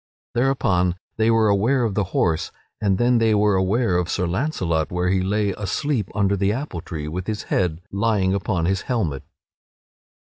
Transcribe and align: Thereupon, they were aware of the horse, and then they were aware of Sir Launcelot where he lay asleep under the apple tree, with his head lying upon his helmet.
Thereupon, 0.33 0.95
they 1.17 1.29
were 1.29 1.47
aware 1.47 1.83
of 1.83 1.93
the 1.93 2.05
horse, 2.05 2.51
and 2.81 2.97
then 2.97 3.19
they 3.19 3.35
were 3.35 3.53
aware 3.53 3.97
of 3.99 4.09
Sir 4.09 4.25
Launcelot 4.25 4.91
where 4.91 5.09
he 5.09 5.21
lay 5.21 5.51
asleep 5.51 6.09
under 6.15 6.35
the 6.35 6.51
apple 6.51 6.81
tree, 6.81 7.07
with 7.07 7.27
his 7.27 7.43
head 7.53 7.81
lying 7.91 8.33
upon 8.33 8.65
his 8.65 8.81
helmet. 8.81 9.21